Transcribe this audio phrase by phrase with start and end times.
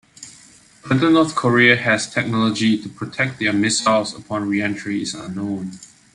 [0.87, 5.73] Whether North Korea has technology to protect their missiles upon re-entry is unknown.